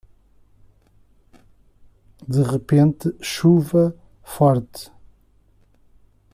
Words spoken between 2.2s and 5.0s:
De repente chuva forte